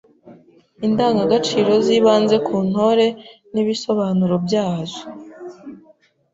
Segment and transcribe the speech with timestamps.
[0.87, 3.07] Indangagaciro z’ibanze ku Ntore
[3.53, 5.01] n’ibisobanuro byazo